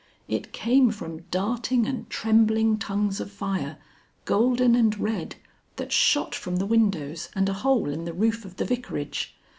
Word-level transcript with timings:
It 0.27 0.51
came 0.51 0.89
from 0.89 1.25
darting 1.29 1.85
and 1.85 2.09
trembling 2.09 2.79
tongues 2.79 3.19
of 3.19 3.29
fire, 3.31 3.77
golden 4.25 4.73
and 4.73 4.97
red, 4.99 5.35
that 5.75 5.91
shot 5.91 6.33
from 6.33 6.55
the 6.55 6.65
windows 6.65 7.29
and 7.35 7.47
a 7.47 7.53
hole 7.53 7.87
in 7.91 8.05
the 8.05 8.13
roof 8.13 8.43
of 8.43 8.55
the 8.55 8.65
Vicarage. 8.65 9.35